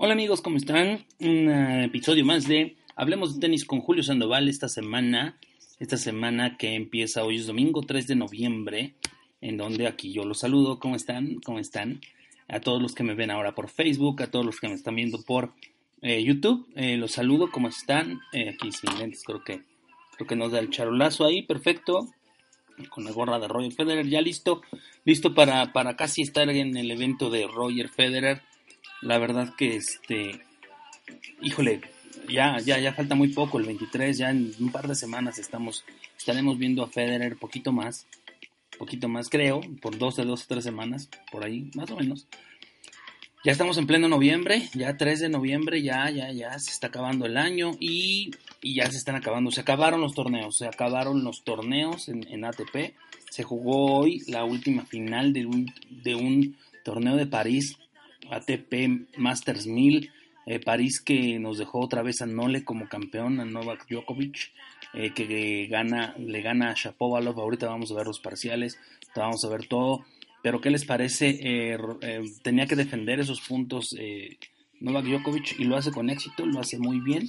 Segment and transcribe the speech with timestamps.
[0.00, 1.04] Hola amigos, ¿cómo están?
[1.18, 5.36] Un uh, episodio más de Hablemos de tenis con Julio Sandoval esta semana,
[5.80, 8.94] esta semana que empieza hoy es domingo 3 de noviembre,
[9.40, 11.40] en donde aquí yo los saludo, ¿cómo están?
[11.44, 12.00] ¿Cómo están?
[12.46, 14.94] A todos los que me ven ahora por Facebook, a todos los que me están
[14.94, 15.52] viendo por
[16.00, 18.20] eh, YouTube, eh, los saludo, ¿cómo están?
[18.32, 19.62] Eh, aquí sin lentes, creo que,
[20.16, 22.06] creo que nos da el charolazo ahí, perfecto,
[22.88, 24.62] con la gorra de Roger Federer, ya listo,
[25.04, 28.42] listo para, para casi estar en el evento de Roger Federer
[29.02, 30.40] la verdad que este,
[31.42, 31.80] híjole,
[32.28, 35.84] ya, ya, ya falta muy poco, el 23, ya en un par de semanas estamos,
[36.16, 38.06] estaremos viendo a Federer poquito más,
[38.78, 42.26] poquito más creo, por dos de dos o tres semanas, por ahí, más o menos.
[43.44, 47.24] Ya estamos en pleno noviembre, ya 3 de noviembre, ya, ya, ya se está acabando
[47.24, 51.44] el año y, y ya se están acabando, se acabaron los torneos, se acabaron los
[51.44, 52.96] torneos en, en ATP,
[53.30, 57.78] se jugó hoy la última final de un, de un torneo de París
[58.30, 60.10] ATP Masters 1000,
[60.50, 64.50] eh, París que nos dejó otra vez a Nole como campeón, a Novak Djokovic,
[64.94, 68.78] eh, que gana, le gana a Shapovalov, ahorita vamos a ver los parciales,
[69.14, 70.06] vamos a ver todo,
[70.42, 71.38] pero ¿qué les parece?
[71.42, 71.78] Eh,
[72.42, 73.94] tenía que defender esos puntos
[74.80, 77.28] Novak Djokovic y lo hace con éxito, lo hace muy bien,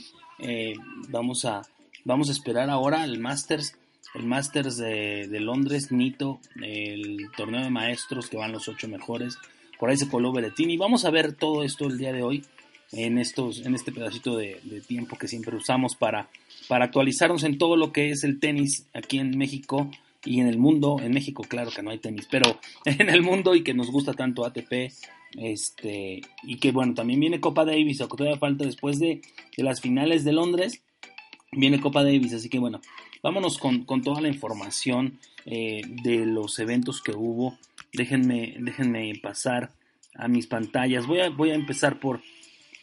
[1.09, 1.64] vamos, a,
[2.05, 3.77] vamos a esperar ahora el Masters,
[4.16, 9.37] el Masters de, de Londres, Nito, el torneo de maestros que van los ocho mejores,
[9.80, 10.78] por ahí se coló Berettini.
[10.78, 12.44] Vamos a ver todo esto el día de hoy
[12.92, 16.30] en, estos, en este pedacito de, tiempo que siempre usamos para,
[16.67, 19.90] para actualizarnos en todo lo que es el tenis aquí en México
[20.26, 20.98] y en el mundo.
[21.02, 24.14] En México, claro que no hay tenis, pero en el mundo y que nos gusta
[24.14, 24.92] tanto ATP.
[25.38, 29.22] Este, y que bueno, también viene Copa Davis, o todavía falta después de,
[29.58, 30.82] las finales de Londres,
[31.52, 32.82] viene Copa Davis, así que bueno,
[33.23, 37.57] vámonos con, toda la información eh, de los eventos que hubo
[37.93, 39.71] Déjenme, déjenme pasar
[40.15, 41.07] a mis pantallas.
[41.07, 42.21] Voy a, voy a empezar por,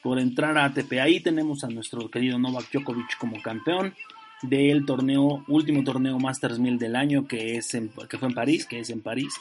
[0.03, 0.95] por entrar a ATP.
[1.01, 3.95] Ahí tenemos a nuestro querido Novak Djokovic como campeón
[4.43, 7.77] del torneo, último torneo Masters 1000 del año que, es
[8.09, 9.33] que fue en París, que es en París,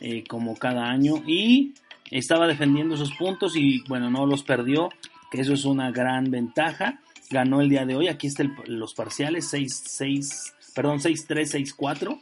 [0.00, 1.22] eh, como cada año.
[1.26, 1.74] Y
[2.10, 4.90] estaba defendiendo esos puntos y bueno, no los perdió,
[5.30, 7.00] que eso es una gran ventaja.
[7.32, 12.20] Ganó el día de hoy, aquí están los parciales, 6, 6, perdón, 6-3, 6-4,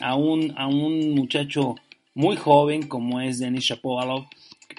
[0.00, 1.76] a un, a un muchacho
[2.14, 4.26] muy joven como es Denis Shapovalov,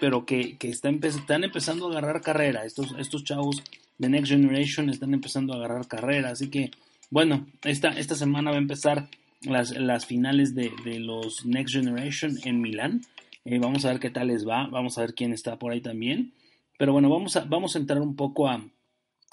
[0.01, 2.65] pero que, está están empezando a agarrar carrera.
[2.65, 3.63] Estos, estos chavos
[3.97, 6.31] de Next Generation están empezando a agarrar carrera.
[6.31, 6.71] Así que,
[7.09, 9.07] bueno, esta, esta semana va a empezar
[9.43, 13.01] las, las finales de, los Next Generation en Milán.
[13.45, 14.67] Eh, vamos a ver qué tal les va.
[14.67, 16.33] Vamos a ver quién está por ahí también.
[16.77, 18.61] Pero bueno, vamos a, vamos a entrar un poco a,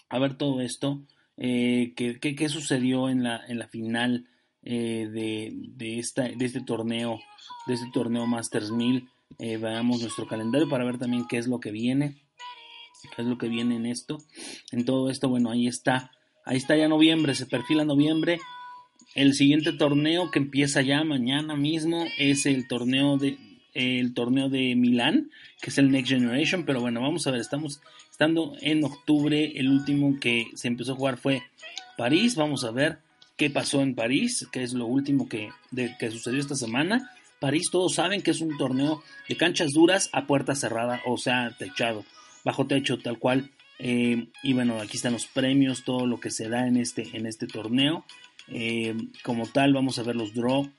[0.09, 1.03] a ver todo esto.
[1.37, 4.27] Eh, qué, qué, sucedió en la, en la final
[4.63, 7.21] eh, de, de, esta, de este torneo,
[7.67, 9.09] de este torneo Masters 1000.
[9.39, 12.17] Eh, veamos nuestro calendario para ver también qué es lo que viene,
[13.15, 14.19] qué es lo que viene en esto.
[14.73, 16.13] En todo esto, bueno, ahí está,
[16.45, 18.41] ahí está ya noviembre, se perfila noviembre.
[19.15, 23.39] El siguiente torneo que empieza ya mañana mismo es el torneo de
[23.77, 25.31] el torneo de Milán,
[25.61, 27.83] que es el Next Generation, pero bueno, vamos a ver, estamos
[28.17, 31.43] estando en octubre, el último que se empezó a jugar fue
[31.99, 33.01] París, vamos a ver
[33.37, 35.51] qué pasó en París, que es lo último que,
[35.99, 37.11] que sucedió esta semana.
[37.41, 41.55] París todos saben que es un torneo de canchas duras a puerta cerrada, o sea,
[41.59, 42.07] techado,
[42.43, 43.51] bajo techo tal cual.
[43.79, 47.27] Eh, y bueno, aquí están los premios, todo lo que se da en este, en
[47.27, 48.07] este torneo.
[48.49, 50.71] Eh, como tal, vamos a ver los draw.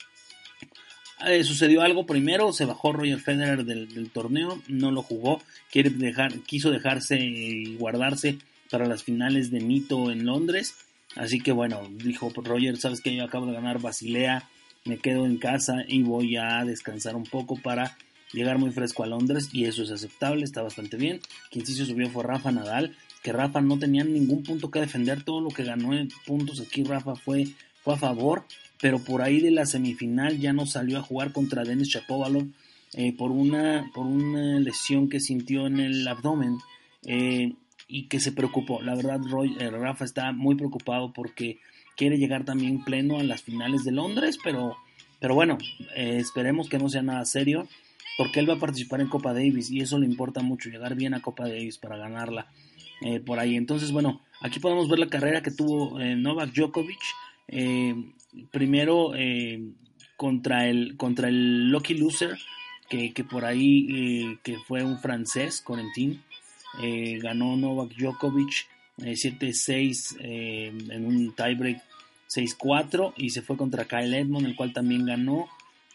[1.25, 5.41] Eh, sucedió algo primero, se bajó Roger Federer del, torneo, no lo jugó,
[5.71, 8.37] quiere dejar, quiso dejarse y guardarse
[8.69, 10.75] para las finales de Mito en Londres
[11.17, 14.47] Así que bueno, dijo Roger, sabes que yo acabo de ganar Basilea,
[14.85, 17.97] me quedo en casa y voy a descansar un poco para
[18.33, 21.19] llegar muy fresco a Londres y eso es aceptable, está bastante bien.
[21.49, 25.23] Quien sí se subió fue Rafa Nadal, que Rafa no tenía ningún punto que defender,
[25.23, 27.47] todo lo que ganó en puntos aquí Rafa fue,
[27.83, 28.45] fue a favor,
[28.79, 32.47] pero por ahí de la semifinal ya no salió a jugar contra Denis Shapovalov
[32.93, 36.57] eh, por, una, por una lesión que sintió en el abdomen
[37.05, 37.53] eh,
[37.87, 38.81] y que se preocupó.
[38.81, 41.59] La verdad, Roy, eh, Rafa está muy preocupado porque
[41.95, 44.77] quiere llegar también pleno a las finales de Londres, pero,
[45.19, 45.57] pero bueno,
[45.95, 47.67] eh, esperemos que no sea nada serio,
[48.17, 51.13] porque él va a participar en Copa Davis y eso le importa mucho, llegar bien
[51.13, 52.47] a Copa Davis para ganarla
[53.27, 53.55] por ahí.
[53.55, 56.97] Entonces, bueno, aquí podemos ver la carrera que tuvo Novak Djokovic.
[58.51, 59.11] Primero
[60.15, 62.37] contra el, contra el Lucky Loser,
[62.89, 66.21] que, que por ahí que fue un francés, Corentin.
[66.81, 68.67] Eh, ganó Novak Djokovic
[68.99, 71.81] 7-6 eh, eh, en un tiebreak
[72.29, 75.47] 6-4 y se fue contra Kyle Edmond, el cual también ganó.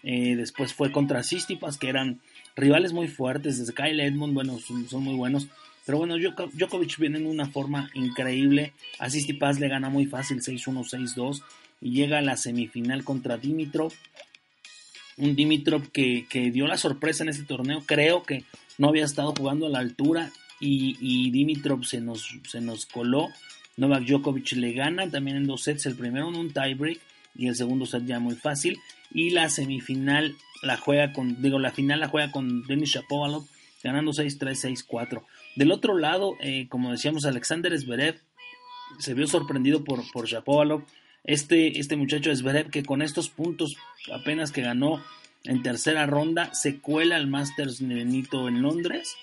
[0.02, 2.20] después fue contra Sistipas, que eran
[2.56, 3.58] rivales muy fuertes.
[3.58, 5.46] Desde Kyle Edmond, bueno, son, muy buenos.
[5.84, 8.72] Pero bueno, Djokovic viene en una forma increíble.
[8.98, 11.42] A Sistipas le gana muy fácil 6-1, 6-2
[11.82, 13.93] y llega a la semifinal contra Dimitrov.
[15.19, 17.82] Un Dimitrov que, que dio la sorpresa en este torneo.
[17.84, 18.44] Creo que
[18.79, 20.31] no había estado jugando a la altura
[20.61, 23.29] y, Dimitrov se nos, se nos coló.
[23.76, 27.00] Novak Djokovic le gana también en dos sets, el primero en un tiebreak
[27.34, 28.79] y el segundo set ya muy fácil.
[29.11, 33.46] Y la semifinal la juega con, digo, la final la juega con Denis Shapovalov
[33.82, 35.25] ganando 6-3, 6-4.
[35.56, 38.20] Del otro lado, eh, como decíamos, Alexander Zverev
[38.99, 40.84] se vio sorprendido por, por Shapovalov.
[41.24, 43.76] Este, este muchacho Zverev que con estos puntos
[44.12, 45.02] apenas que ganó
[45.44, 49.16] en tercera ronda se cuela al Masters Benito en Londres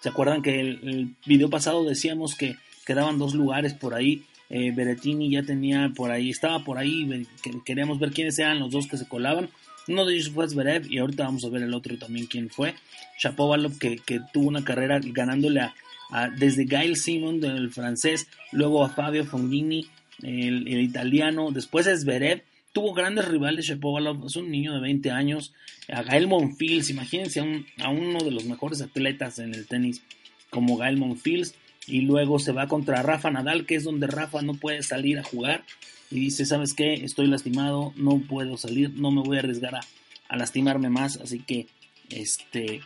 [0.00, 2.56] ¿Se acuerdan que el, el video pasado decíamos que
[2.86, 4.24] quedaban dos lugares por ahí?
[4.48, 7.26] Eh, Berettini ya tenía por ahí, estaba por ahí,
[7.64, 9.50] queríamos ver quiénes eran los dos que se colaban.
[9.86, 12.74] Uno de ellos fue Zverev y ahorita vamos a ver el otro también quién fue.
[13.18, 18.88] Shapovalov que, que tuvo una carrera ganándole a, desde Gail Simon del francés, luego a
[18.88, 19.86] Fabio Fongini,
[20.22, 25.52] el, italiano, después a Zverev Tuvo grandes rivales Shapovalov, es un niño de 20 años.
[25.92, 27.40] A Gael Monfils, imagínense
[27.78, 30.02] a, uno de los mejores atletas en el tenis
[30.50, 31.56] como Gael Monfils.
[31.88, 35.24] Y luego se va contra Rafa Nadal, que es donde Rafa no puede salir a
[35.24, 35.64] jugar.
[36.12, 36.94] Y dice, ¿sabes qué?
[36.94, 39.80] Estoy lastimado, no puedo salir, no me voy a arriesgar a,
[40.28, 41.16] a lastimarme más.
[41.16, 41.66] Así que,
[42.10, 42.82] este,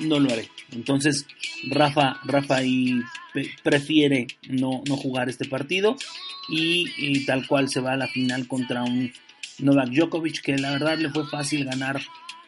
[0.00, 0.48] no lo haré.
[0.72, 1.26] Entonces,
[1.68, 3.00] Rafa, Rafa ahí
[3.62, 5.96] prefiere no, no jugar este partido
[6.48, 9.12] y, tal cual se va a la final contra un
[9.58, 12.00] Novak Djokovic que la verdad le fue fácil ganar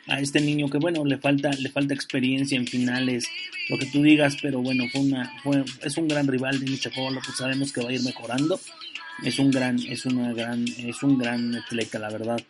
[0.09, 3.29] a este niño que bueno le falta le falta experiencia en finales
[3.69, 7.21] lo que tú digas pero bueno fue una fue, es un gran rival de Lo
[7.21, 8.59] pues sabemos que va a ir mejorando
[9.23, 12.41] es un gran es una gran es un gran atleta la verdad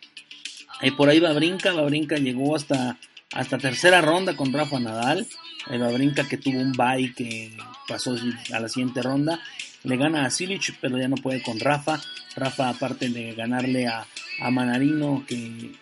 [0.81, 2.97] eh, por ahí va Brinca Brinca llegó hasta
[3.33, 5.27] hasta tercera ronda con Rafa Nadal.
[5.71, 7.53] El Babrinka que tuvo un bye que
[7.89, 8.17] pasó
[8.53, 9.41] a la siguiente ronda.
[9.85, 12.01] Le gana a Silic, pero ya no puede con Rafa.
[12.37, 14.07] Rafa, aparte de ganarle a,
[14.51, 15.73] Manarino, que,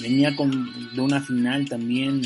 [0.00, 2.22] venía con, de una final también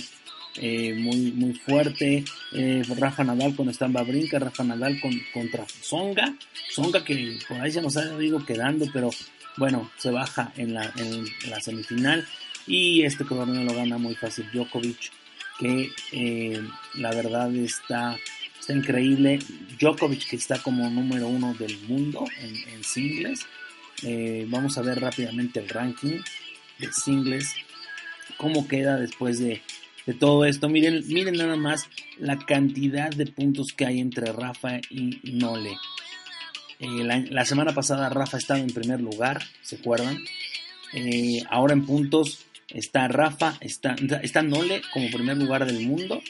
[0.56, 2.24] eh, muy, muy fuerte.
[2.52, 6.34] Eh, Rafa Nadal con Stan Babrinka, Rafa Nadal con, contra Songa.
[6.70, 9.10] Songa que por ahí se nos ha ido quedando, pero
[9.56, 12.26] bueno, se baja en la, en la semifinal.
[12.66, 15.12] Y este torneo lo gana muy fácil Djokovic,
[15.58, 16.60] que eh,
[16.94, 18.16] la verdad está,
[18.58, 19.38] está increíble.
[19.78, 23.46] Djokovic que está como número uno del mundo en, singles.
[24.02, 26.20] Eh, vamos a ver rápidamente el ranking
[26.78, 27.54] de singles.
[28.36, 29.62] Cómo queda después de,
[30.18, 30.68] todo esto.
[30.68, 35.76] Miren, miren nada más la cantidad de puntos que hay entre Rafa y Nole.
[36.78, 40.18] Eh, la, semana pasada Rafa estaba en primer lugar, ¿se acuerdan?
[41.50, 42.46] ahora en puntos
[42.76, 46.22] Está Rafa, está, está Nole como primer lugar del mundo.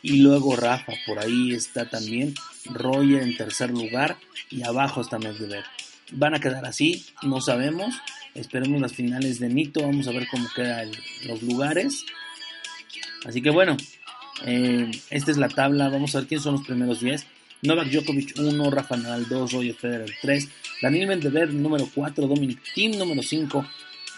[0.00, 2.34] Y luego Rafa, por ahí está también
[2.66, 4.16] Roger en tercer lugar.
[4.48, 5.64] Y abajo está Medvedev.
[6.12, 7.96] Van a quedar así, no sabemos.
[8.36, 10.92] Esperemos las finales de Nito, vamos a ver cómo quedan
[11.26, 12.04] los lugares.
[13.24, 13.76] Así que bueno,
[14.44, 15.88] eh, esta es la tabla.
[15.88, 17.26] Vamos a ver quiénes son los primeros 10.
[17.62, 20.48] Novak Djokovic 1, Rafa Nadal 2, Roger Federer 3,
[20.82, 23.66] Daniel Medvedev número 4, Dominic Thiem número 5,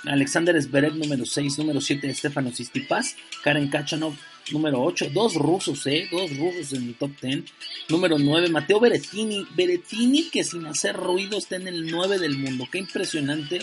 [0.05, 4.14] Alexander Zverev número 6, número 7 Stefano Sistipas, Karen Kachanov
[4.52, 7.45] número 8, dos rusos, eh, dos rusos en el top 10,
[7.88, 12.67] número 9 Mateo Berettini, Berettini que sin hacer ruido está en el 9 del mundo,
[12.71, 13.61] qué impresionante,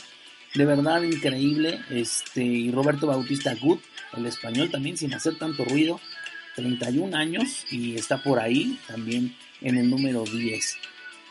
[0.54, 3.82] de verdad increíble, este, y Roberto Bautista Gut,
[4.16, 6.00] el español también sin hacer tanto ruido,
[6.56, 10.78] 31 años y está por ahí también en el número 10.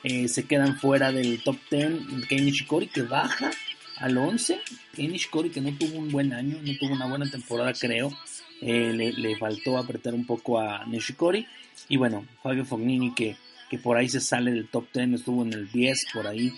[0.05, 3.51] Eh, se quedan fuera del top 10 Kei Nishikori que baja
[3.97, 4.61] al 11.
[4.97, 8.11] Enish Cory que no tuvo un buen año, no tuvo una buena temporada creo.
[8.61, 11.47] Eh, le, faltó apretar un poco a Nishikori.
[11.89, 13.37] Y bueno, Fabio Fognini que,
[13.69, 16.53] que por ahí se sale del top 10, estuvo en el 10 por ahí.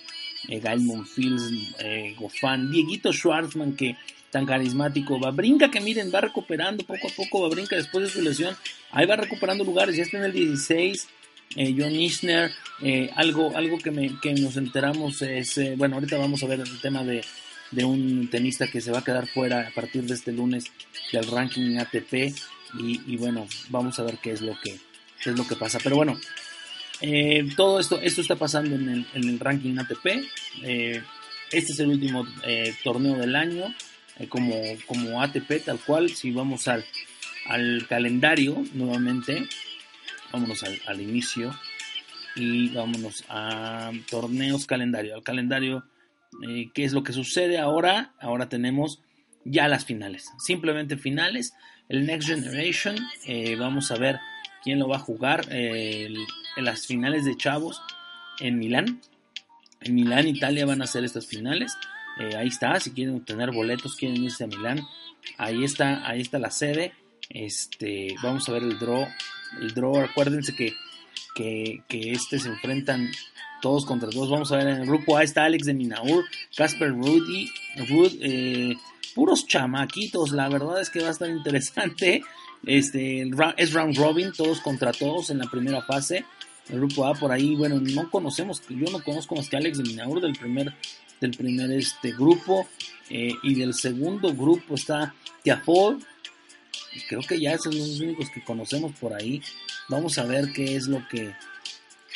[0.49, 3.97] Eh, Gael Monfils, eh, Goffin, Dieguito Schwartzman que
[4.31, 5.19] tan carismático.
[5.19, 7.43] Babrinka que miren, va recuperando poco a poco.
[7.43, 8.55] Babrinka después de su lesión,
[8.93, 9.97] ahí va recuperando lugares.
[9.97, 11.09] Ya está en el 16.
[11.55, 16.19] Eh, John Isner, eh, algo, algo que, me, que nos enteramos es, eh, bueno, ahorita
[16.19, 17.25] vamos a ver el tema de,
[17.71, 20.65] de un tenista que se va a quedar fuera a partir de este lunes
[21.13, 22.35] del ranking ATP
[22.79, 24.77] y, bueno, vamos a ver qué es lo que,
[25.23, 25.79] qué es lo que pasa.
[25.83, 26.19] Pero bueno,
[27.57, 30.07] todo esto, esto está pasando en el, en el ranking ATP.
[30.63, 32.27] Este es el último
[32.85, 33.75] torneo del año
[34.29, 36.11] como, como ATP, tal cual.
[36.11, 36.85] Si vamos al,
[37.47, 39.47] al calendario nuevamente,
[40.37, 41.59] vámonos al, inicio
[42.35, 45.15] y vámonos a torneos calendario.
[45.15, 45.85] Al calendario,
[46.75, 48.13] ¿qué es lo que sucede ahora?
[48.21, 49.01] Ahora tenemos
[49.45, 51.55] ya las finales, simplemente finales.
[51.89, 52.97] El Next Generation,
[53.59, 54.19] vamos a ver
[54.63, 56.15] quién lo va a jugar en
[56.57, 57.81] las finales de Chavos
[58.41, 59.01] en Milán.
[59.81, 61.79] En Milán, Italia van a ser estas finales.
[62.21, 64.81] Eh, ahí está, si quieren obtener boletos, quieren irse a Milán.
[65.39, 66.93] Ahí está, ahí está la sede.
[67.31, 69.07] Este, vamos a ver el draw.
[69.61, 70.75] El draw, acuérdense que,
[71.35, 73.11] que, que este se enfrentan
[73.61, 74.31] todos contra todos.
[74.31, 76.25] Vamos a ver en el grupo A está Alex de Minaur,
[76.57, 77.51] Casper Rudy,
[77.89, 78.77] Rud, eh,
[79.15, 80.33] puros chamaquitos.
[80.33, 82.23] La verdad es que va a estar interesante.
[82.65, 86.25] Este, es round robin, todos contra todos en la primera fase.
[86.69, 89.85] El grupo A por ahí, bueno, no conocemos, yo no conozco más que Alex de
[89.85, 90.75] Minaur del primer,
[91.21, 92.67] del primer este, grupo.
[93.09, 95.99] Eh, y del segundo grupo está Tiafol.
[97.09, 99.43] Creo que ya esos son los únicos que conocemos por ahí.
[99.89, 101.35] Vamos a ver qué es lo que,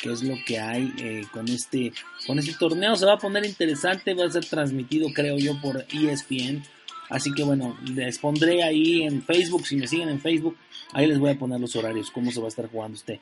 [0.01, 1.93] qué es lo que hay eh, con este
[2.25, 5.85] con este torneo se va a poner interesante va a ser transmitido creo yo por
[5.91, 6.63] ESPN
[7.11, 10.55] Así que bueno, les pondré ahí en Facebook, si me siguen en Facebook,
[10.93, 13.19] ahí les voy a poner los horarios, cómo se va a estar jugando este,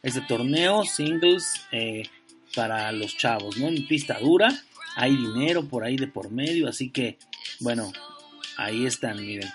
[0.00, 2.04] este torneo, singles eh,
[2.54, 3.66] para los chavos, ¿no?
[3.66, 4.48] En pista dura,
[4.94, 7.18] hay dinero por ahí de por medio, así que
[7.58, 7.92] bueno,
[8.58, 9.50] ahí están, miren.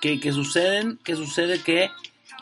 [0.00, 0.98] ¿Qué, qué suceden?
[1.04, 1.60] ¿Qué sucede?
[1.60, 1.90] Que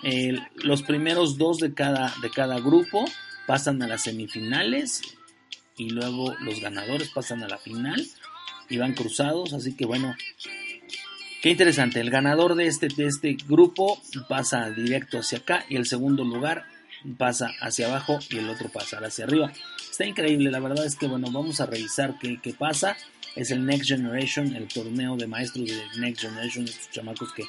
[0.03, 3.05] eh, los primeros dos de cada, de cada grupo
[3.47, 5.03] pasan a las semifinales
[5.77, 8.07] y luego los ganadores pasan a la final
[8.69, 10.15] y van cruzados, así que bueno,
[11.43, 12.01] qué interesante.
[12.01, 16.67] El ganador de este, de este grupo pasa directo hacia acá y el segundo lugar
[17.17, 19.53] pasa hacia abajo y el otro pasa hacia arriba.
[19.91, 22.97] Está increíble, la verdad es que bueno, vamos a revisar qué, qué pasa.
[23.39, 27.45] Es el Next Generation, el torneo de maestros de Next Generation, estos chamacos que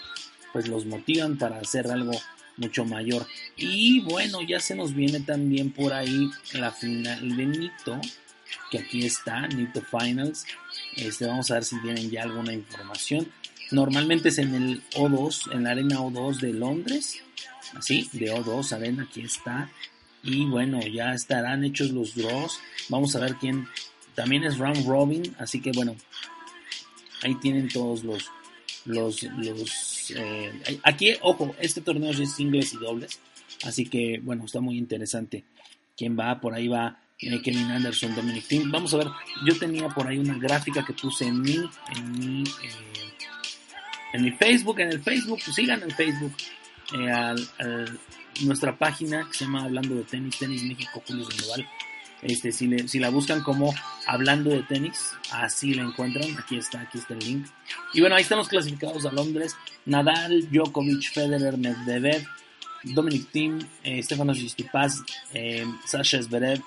[0.53, 2.12] pues los motivan para hacer algo
[2.58, 3.25] mucho mayor.
[3.58, 8.00] Y bueno, ya se nos viene también por ahí la final de Nito,
[8.69, 10.46] que aquí está, Nito Finals.
[10.96, 13.27] Este, vamos a ver si tienen ya alguna información.
[13.72, 17.24] Normalmente es en el O2, en la arena O2 de Londres.
[17.74, 19.72] Así, de O2, arena, aquí está.
[20.22, 22.60] Y bueno, ya estarán hechos los draws.
[22.89, 23.67] Vamos a ver quién.
[24.20, 25.96] También es round robin, así que bueno,
[27.24, 28.30] ahí tienen todos los.
[28.84, 30.52] los, los eh,
[30.84, 33.18] aquí, ojo, este torneo es singles y dobles.
[33.64, 35.46] Así que bueno, está muy interesante.
[35.96, 36.42] ¿Quién va?
[36.42, 38.70] Por ahí va eh, Kevin Anderson, Dominic Thiem.
[38.70, 39.08] Vamos a ver,
[39.46, 41.56] yo tenía por ahí una gráfica que puse en mi,
[41.96, 43.14] en mi, eh,
[44.12, 46.34] en mi Facebook, en el Facebook, pues sigan en Facebook,
[46.92, 47.86] eh,
[48.42, 51.66] nuestra página que se llama Hablando de Tenis, Tenis México, Julio Sandoval.
[52.22, 53.74] Este, si, le, si la buscan como
[54.06, 56.38] Hablando de Tenis, así la encuentran.
[56.38, 57.48] Aquí está, aquí está el link.
[57.94, 59.56] Y bueno, ahí están los clasificados a Londres.
[59.86, 62.26] Nadal, Djokovic, Federer, Medvedev,
[62.84, 66.62] Dominic Thiem, eh, Stefanos Tsitsipas, eh, Sasha Zverev,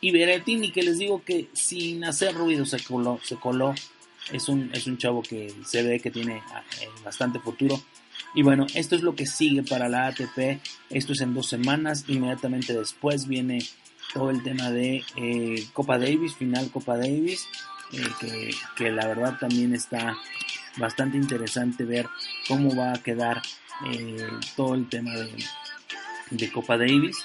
[0.00, 3.74] y Berettini, que les digo que sin hacer ruido se coló, se coló.
[4.32, 7.82] Es un, es un chavo que se ve que tiene eh, bastante futuro.
[8.34, 10.60] Y bueno, esto es lo que sigue para la ATP.
[10.90, 12.04] Esto es en dos semanas.
[12.08, 13.58] Inmediatamente después viene
[14.12, 17.48] todo el tema de eh, Copa Davis, final Copa Davis.
[17.92, 20.14] Eh, que, la verdad también está
[20.76, 22.06] bastante interesante ver
[22.46, 23.40] cómo va a quedar
[23.90, 25.32] eh, todo el tema de,
[26.30, 27.24] de Copa Davis.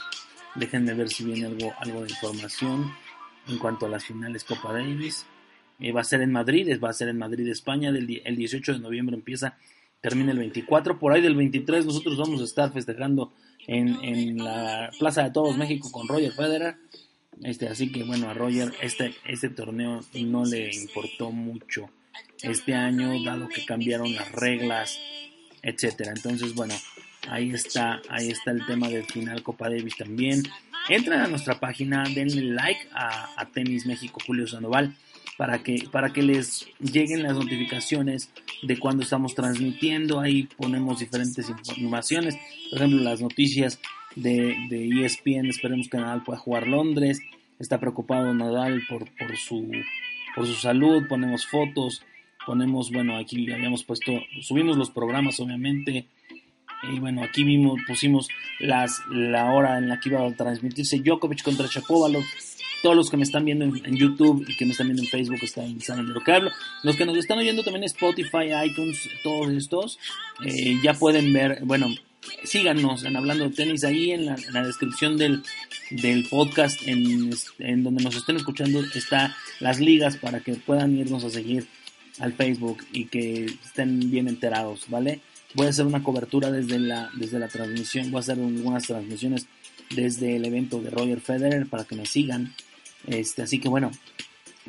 [0.55, 2.93] Déjenme ver si viene algo, algo de información
[3.47, 5.25] en cuanto a las finales Copa Davis.
[5.93, 7.91] Va a ser en Madrid, va a ser en Madrid, España.
[7.91, 9.57] Del, el 18 de noviembre empieza,
[9.99, 10.97] termina el 24.
[10.97, 13.33] Por ahí del 23 nosotros vamos a estar festejando
[13.67, 16.75] en, en la Plaza de Todos México con Roger Federer.
[17.41, 21.89] Este, así que bueno, a Roger este, este torneo no le importó mucho
[22.41, 24.99] este año, dado que cambiaron las reglas,
[25.61, 26.13] etcétera.
[26.15, 26.75] Entonces, bueno,
[27.29, 30.43] Ahí está, ahí está el tema del final Copa Davis también.
[30.89, 34.95] Entren a nuestra página, denle like a, Tenis México Julio Sandoval
[35.37, 40.19] para que, para que les lleguen las notificaciones de cuando estamos transmitiendo.
[40.19, 42.37] Ahí ponemos diferentes informaciones,
[42.69, 43.79] por ejemplo, las noticias
[44.15, 45.47] de, de ESPN.
[45.47, 47.19] Esperemos que Nadal pueda jugar Londres.
[47.59, 49.71] Está preocupado Nadal por, por, su,
[50.35, 51.07] por su salud.
[51.07, 52.03] Ponemos fotos
[52.45, 54.11] ponemos, bueno, aquí habíamos puesto,
[54.41, 56.07] subimos los programas obviamente,
[56.83, 58.27] y bueno, aquí vimos, pusimos
[58.59, 62.23] las, la hora en la que iba a transmitirse Djokovic contra Chapovalov.
[62.83, 65.39] Todos los que me están viendo en, YouTube y que me están viendo en Facebook
[65.41, 66.51] están, saben de lo que hablo.
[66.83, 69.97] Los que nos están oyendo también en Spotify, iTunes, todos estos,
[70.45, 71.87] eh, ya pueden ver, bueno,
[72.43, 75.43] síganos en Hablando de Tenis ahí en la, descripción del,
[75.91, 81.23] del podcast, en, en, donde nos estén escuchando, está las ligas para que puedan irnos
[81.23, 81.65] a seguir
[82.19, 85.21] al Facebook y que estén bien enterados, ¿vale?
[85.55, 89.47] Voy a hacer una cobertura desde la, desde la transmisión, voy a hacer algunas transmisiones
[89.95, 92.53] desde el evento de Roger Federer para que me sigan.
[93.07, 93.91] Este, así que bueno,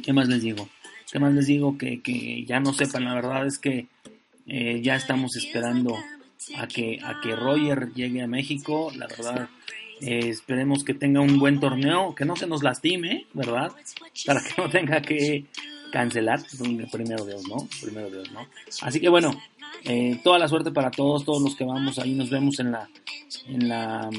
[0.03, 0.69] ¿qué más les digo?
[1.11, 1.79] ¿Qué más les digo?
[1.79, 3.87] Que, que ya no sepan, la verdad es que
[4.47, 5.97] eh, ya estamos esperando
[6.57, 9.49] a que, a que Roger llegue a México, la verdad.
[10.01, 13.73] Eh, esperemos que tenga un buen torneo, que no se nos lastime, ¿verdad?
[14.27, 15.45] Para que no tenga que
[15.93, 16.41] cancelar.
[16.91, 17.69] Primero Dios, ¿no?
[17.81, 18.47] Primero Dios, ¿no?
[18.83, 19.41] Así que bueno,
[19.85, 22.15] eh, toda la suerte para todos, todos los que vamos ahí.
[22.15, 22.89] Nos vemos en la,
[23.47, 24.11] en la,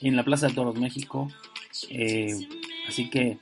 [0.00, 1.30] en la Plaza de Toros México.
[1.90, 2.34] Eh,
[2.88, 3.38] así que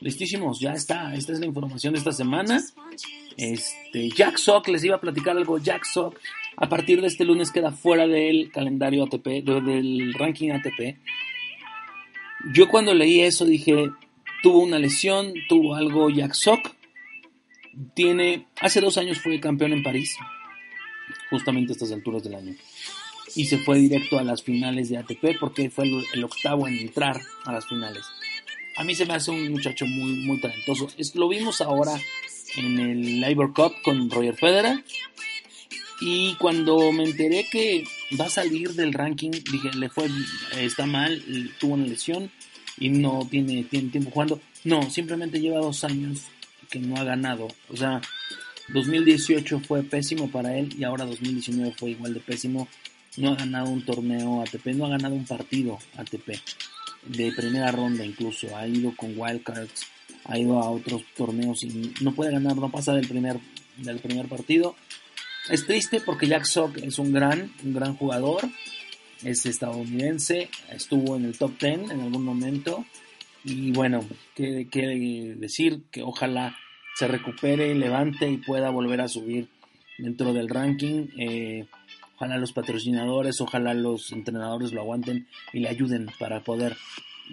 [0.00, 1.14] listísimos, ya está.
[1.14, 2.60] Esta es la información de esta semana.
[3.36, 5.58] Este, Jack Sock, les iba a platicar algo.
[5.58, 6.18] Jack Sock,
[6.56, 10.98] a partir de este lunes queda fuera del calendario ATP, del ranking ATP.
[12.52, 13.90] Yo cuando leí eso dije,
[14.42, 16.76] tuvo una lesión, tuvo algo Jack Sock
[17.94, 20.16] tiene, hace dos años fue campeón en París,
[21.30, 22.54] justamente a estas alturas del año.
[23.36, 27.20] Y se fue directo a las finales de ATP porque fue el, octavo en entrar
[27.44, 28.04] a las finales.
[28.76, 30.88] A mí se me hace un muchacho muy, talentoso.
[31.14, 31.92] lo vimos ahora
[32.56, 34.82] en el Labor Cup con Roger Federer.
[36.00, 37.84] Y cuando me enteré que
[38.20, 40.08] va a salir del ranking, dije, le fue,
[40.58, 41.22] está mal,
[41.58, 42.30] tuvo una lesión
[42.78, 44.40] y no tiene, tiene tiempo jugando.
[44.64, 46.24] No, simplemente lleva dos años
[46.70, 47.48] que no ha ganado.
[47.68, 48.00] O sea,
[48.68, 52.68] 2018 fue pésimo para él y ahora 2019 fue igual de pésimo.
[53.16, 56.30] No ha ganado un torneo ATP, no ha ganado un partido ATP
[57.06, 58.54] de primera ronda incluso.
[58.56, 59.86] Ha ido con wildcards,
[60.24, 63.38] ha ido a otros torneos y no puede ganar, no pasa del primer,
[63.78, 64.76] del primer partido.
[65.50, 68.48] Es triste porque Jack Sock es un gran, un gran jugador.
[69.22, 72.84] Es estadounidense, estuvo en el top 10 en algún momento
[73.46, 74.66] y bueno, qué,
[75.38, 76.56] decir, que ojalá
[76.96, 79.48] se recupere, levante y pueda volver a subir
[79.98, 81.06] dentro del ranking.
[81.16, 81.66] Eh,
[82.16, 86.76] ojalá los patrocinadores, ojalá los entrenadores lo aguanten y le ayuden para poder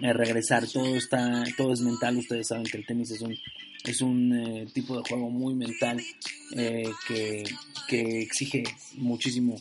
[0.02, 0.66] eh, regresar.
[0.66, 2.16] Todo está, todo es mental.
[2.18, 3.36] Ustedes saben que el tenis es un,
[3.84, 6.00] es un eh, tipo de juego muy mental
[7.08, 7.44] que,
[7.88, 8.62] que, exige
[8.96, 9.56] muchísimo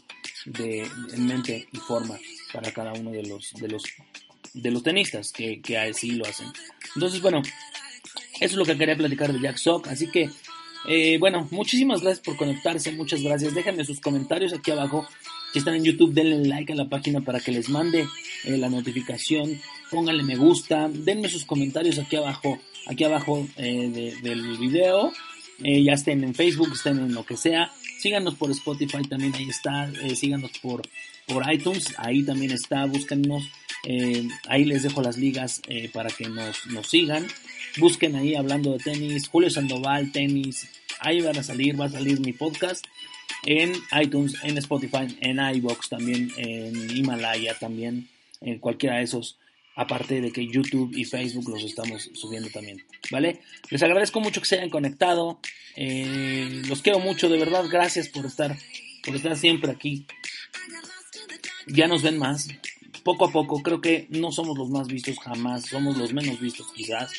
[0.45, 2.17] de, mente y forma
[2.53, 3.83] para cada uno de los, de los
[4.53, 6.47] de los tenistas que, que así lo hacen.
[6.95, 7.41] Entonces, bueno,
[8.39, 9.88] eso es lo que quería platicar de Jack Sock.
[9.88, 10.29] Así que,
[10.87, 13.53] eh, bueno, muchísimas gracias por conectarse, muchas gracias.
[13.53, 15.07] Déjenme sus comentarios aquí abajo.
[15.51, 18.07] Si están en YouTube, denle like a la página para que les mande
[18.43, 19.59] eh, la notificación.
[19.91, 25.11] Pónganle me gusta, denme sus comentarios aquí abajo, aquí abajo eh, del video.
[25.59, 27.71] ya estén en Facebook, estén en lo que sea.
[27.99, 29.89] Síganos por Spotify, también ahí está.
[30.15, 30.81] síganos por,
[31.27, 32.85] por iTunes, ahí también está.
[32.85, 33.43] Búsquennos
[33.83, 37.27] eh, ahí les dejo las ligas eh, para que nos, nos, sigan.
[37.77, 40.67] Busquen ahí hablando de tenis, Julio Sandoval, tenis.
[40.99, 42.86] Ahí van a salir, va a salir mi podcast
[43.45, 48.07] en iTunes, en Spotify, en iBox también, en Himalaya también,
[48.41, 49.39] en cualquiera de esos.
[49.75, 53.41] Aparte de que YouTube y Facebook los estamos subiendo también, ¿vale?
[53.71, 55.39] Les agradezco mucho que se hayan conectado.
[55.75, 57.65] Eh, los quiero mucho, de verdad.
[57.71, 58.55] Gracias por estar,
[59.03, 60.05] por estar siempre aquí.
[61.65, 62.49] Ya nos ven más
[63.03, 66.67] poco a poco, creo que no somos los más vistos jamás, somos los menos vistos
[66.73, 67.12] quizás,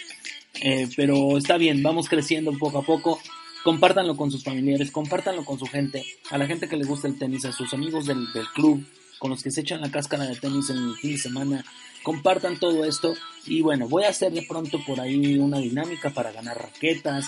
[0.61, 3.21] eh, pero está bien, vamos creciendo poco a poco.
[3.62, 7.19] Compártanlo con sus familiares, compártanlo con su gente, a la gente que le gusta el
[7.19, 8.85] tenis, a sus amigos del, club,
[9.19, 11.64] con los que se echan la cáscara de tenis en el fin de semana.
[12.03, 13.14] Compartan todo esto
[13.47, 17.27] y bueno, voy a hacer de pronto por ahí una dinámica para ganar raquetas,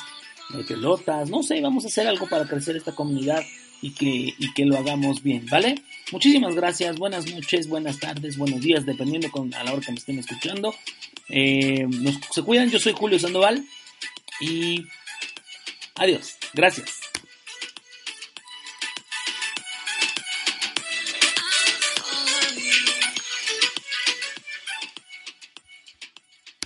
[0.55, 3.43] eh, pelotas, no sé, vamos a hacer algo para crecer esta comunidad
[3.81, 5.77] y que, y que lo hagamos bien, ¿vale?
[6.13, 9.99] Muchísimas gracias, buenas noches, buenas tardes, buenos días, dependiendo con, a la hora que me
[9.99, 10.75] estén escuchando.
[11.29, 13.65] Eh, nos, se cuidan, yo soy Julio Sandoval
[14.41, 14.87] y
[15.97, 17.06] adiós, gracias.